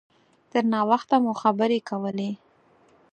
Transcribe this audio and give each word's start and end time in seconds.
تر 0.51 0.63
ناوخته 0.73 1.15
مو 1.23 1.33
خبرې 1.41 1.79
کولې. 1.89 2.29